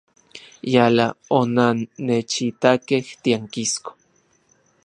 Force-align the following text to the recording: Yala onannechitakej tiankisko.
Yala 0.75 1.05
onannechitakej 1.39 3.05
tiankisko. 3.23 3.91